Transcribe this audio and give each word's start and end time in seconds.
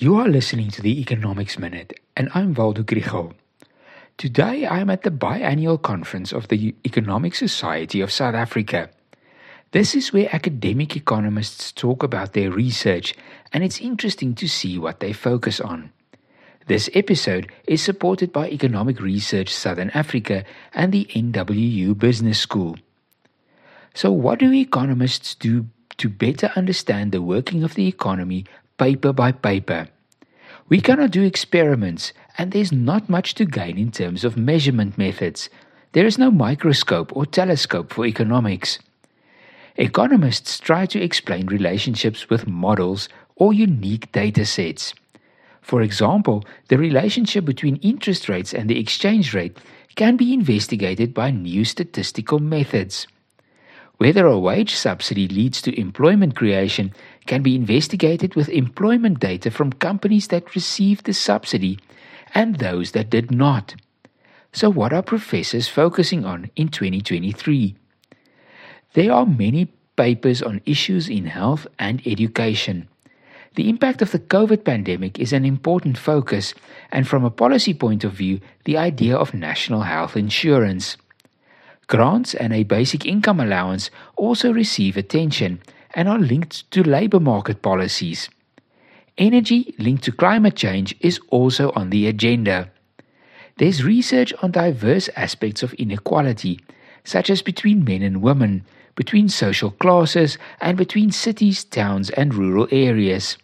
You 0.00 0.16
are 0.16 0.28
listening 0.28 0.70
to 0.70 0.80
the 0.80 0.98
Economics 0.98 1.58
Minute, 1.58 2.00
and 2.16 2.30
I'm 2.32 2.54
Waldo 2.54 2.82
Krugell. 2.82 3.34
Today 4.16 4.66
I'm 4.66 4.88
at 4.88 5.02
the 5.02 5.10
biannual 5.10 5.76
conference 5.82 6.32
of 6.32 6.48
the 6.48 6.74
Economic 6.86 7.34
Society 7.34 8.00
of 8.00 8.10
South 8.10 8.34
Africa. 8.34 8.88
This 9.72 9.94
is 9.94 10.10
where 10.10 10.34
academic 10.34 10.96
economists 10.96 11.70
talk 11.70 12.02
about 12.02 12.32
their 12.32 12.50
research, 12.50 13.14
and 13.52 13.62
it's 13.62 13.78
interesting 13.78 14.34
to 14.36 14.48
see 14.48 14.78
what 14.78 15.00
they 15.00 15.12
focus 15.12 15.60
on. 15.60 15.92
This 16.66 16.88
episode 16.94 17.52
is 17.68 17.82
supported 17.82 18.32
by 18.32 18.48
Economic 18.48 19.02
Research 19.02 19.52
Southern 19.52 19.90
Africa 19.90 20.44
and 20.72 20.92
the 20.92 21.10
NWU 21.12 21.98
Business 21.98 22.38
School. 22.38 22.76
So, 23.92 24.10
what 24.10 24.38
do 24.38 24.50
economists 24.50 25.34
do 25.34 25.66
to 25.98 26.08
better 26.08 26.50
understand 26.56 27.12
the 27.12 27.20
working 27.20 27.62
of 27.62 27.74
the 27.74 27.86
economy 27.86 28.46
paper 28.80 29.12
by 29.12 29.30
paper. 29.30 29.88
We 30.70 30.80
cannot 30.80 31.10
do 31.10 31.22
experiments, 31.22 32.14
and 32.38 32.50
there's 32.50 32.72
not 32.72 33.10
much 33.10 33.34
to 33.34 33.44
gain 33.44 33.76
in 33.76 33.90
terms 33.90 34.24
of 34.24 34.38
measurement 34.38 34.96
methods. 34.96 35.50
There 35.92 36.06
is 36.06 36.16
no 36.16 36.30
microscope 36.30 37.14
or 37.14 37.26
telescope 37.26 37.92
for 37.92 38.06
economics. 38.06 38.78
Economists 39.76 40.58
try 40.58 40.86
to 40.86 41.02
explain 41.02 41.46
relationships 41.46 42.30
with 42.30 42.46
models 42.46 43.10
or 43.36 43.52
unique 43.52 44.10
data 44.12 44.46
sets. 44.46 44.94
For 45.60 45.82
example, 45.82 46.44
the 46.68 46.78
relationship 46.78 47.44
between 47.44 47.76
interest 47.76 48.30
rates 48.30 48.54
and 48.54 48.70
the 48.70 48.78
exchange 48.78 49.34
rate 49.34 49.58
can 49.94 50.16
be 50.16 50.32
investigated 50.32 51.12
by 51.12 51.30
new 51.30 51.66
statistical 51.66 52.38
methods. 52.38 53.06
Whether 54.00 54.24
a 54.24 54.38
wage 54.38 54.76
subsidy 54.76 55.28
leads 55.28 55.60
to 55.60 55.78
employment 55.78 56.34
creation 56.34 56.94
can 57.26 57.42
be 57.42 57.54
investigated 57.54 58.34
with 58.34 58.48
employment 58.48 59.20
data 59.20 59.50
from 59.50 59.74
companies 59.74 60.28
that 60.28 60.54
received 60.54 61.04
the 61.04 61.12
subsidy 61.12 61.78
and 62.34 62.56
those 62.56 62.92
that 62.92 63.10
did 63.10 63.30
not. 63.30 63.74
So, 64.54 64.70
what 64.70 64.94
are 64.94 65.02
professors 65.02 65.68
focusing 65.68 66.24
on 66.24 66.50
in 66.56 66.68
2023? 66.70 67.76
There 68.94 69.12
are 69.12 69.26
many 69.26 69.66
papers 69.96 70.40
on 70.40 70.62
issues 70.64 71.10
in 71.10 71.26
health 71.26 71.66
and 71.78 72.00
education. 72.06 72.88
The 73.54 73.68
impact 73.68 74.00
of 74.00 74.12
the 74.12 74.18
COVID 74.18 74.64
pandemic 74.64 75.18
is 75.18 75.34
an 75.34 75.44
important 75.44 75.98
focus, 75.98 76.54
and 76.90 77.06
from 77.06 77.22
a 77.22 77.30
policy 77.30 77.74
point 77.74 78.02
of 78.04 78.14
view, 78.14 78.40
the 78.64 78.78
idea 78.78 79.14
of 79.14 79.34
national 79.34 79.82
health 79.82 80.16
insurance. 80.16 80.96
Grants 81.90 82.34
and 82.34 82.52
a 82.52 82.62
basic 82.62 83.04
income 83.04 83.40
allowance 83.40 83.90
also 84.14 84.52
receive 84.52 84.96
attention 84.96 85.60
and 85.92 86.08
are 86.08 86.20
linked 86.20 86.70
to 86.70 86.84
labor 86.84 87.18
market 87.18 87.62
policies. 87.62 88.30
Energy 89.18 89.74
linked 89.76 90.04
to 90.04 90.12
climate 90.12 90.54
change 90.54 90.94
is 91.00 91.18
also 91.30 91.72
on 91.72 91.90
the 91.90 92.06
agenda. 92.06 92.70
There's 93.56 93.82
research 93.82 94.32
on 94.40 94.52
diverse 94.52 95.08
aspects 95.16 95.64
of 95.64 95.74
inequality, 95.74 96.60
such 97.02 97.28
as 97.28 97.42
between 97.42 97.82
men 97.82 98.02
and 98.02 98.22
women, 98.22 98.64
between 98.94 99.28
social 99.28 99.72
classes, 99.72 100.38
and 100.60 100.78
between 100.78 101.10
cities, 101.10 101.64
towns, 101.64 102.08
and 102.10 102.32
rural 102.32 102.68
areas. 102.70 103.36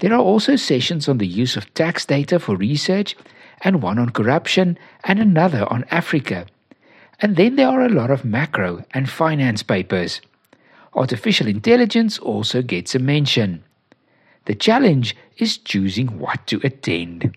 There 0.00 0.12
are 0.12 0.20
also 0.20 0.56
sessions 0.56 1.08
on 1.08 1.16
the 1.16 1.26
use 1.26 1.56
of 1.56 1.72
tax 1.72 2.04
data 2.04 2.38
for 2.38 2.56
research, 2.56 3.16
and 3.62 3.80
one 3.80 3.98
on 3.98 4.10
corruption, 4.10 4.76
and 5.04 5.18
another 5.18 5.66
on 5.72 5.86
Africa. 5.90 6.44
And 7.20 7.36
then 7.36 7.56
there 7.56 7.68
are 7.68 7.82
a 7.82 7.88
lot 7.88 8.10
of 8.10 8.24
macro 8.24 8.84
and 8.92 9.08
finance 9.08 9.62
papers. 9.62 10.20
Artificial 10.94 11.46
intelligence 11.46 12.18
also 12.18 12.62
gets 12.62 12.94
a 12.94 12.98
mention. 12.98 13.64
The 14.46 14.54
challenge 14.54 15.16
is 15.38 15.58
choosing 15.58 16.18
what 16.18 16.46
to 16.48 16.60
attend. 16.62 17.36